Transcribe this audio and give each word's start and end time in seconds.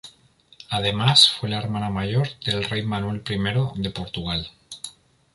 Además 0.71 1.29
fue 1.29 1.47
la 1.49 1.59
hermana 1.59 1.91
mayor 1.91 2.27
del 2.43 2.63
rey 2.63 2.81
Manuel 2.81 3.21
I 3.29 3.81
de 3.83 3.91
Portugal. 3.91 4.49